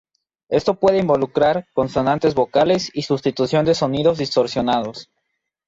Esto 0.49 0.73
puede 0.79 0.97
involucrar 0.97 1.67
consonantes, 1.75 2.33
vocales 2.33 2.89
y 2.91 3.03
sustitución 3.03 3.65
de 3.65 3.75
sonidos 3.75 4.17
distorsionados. 4.17 5.11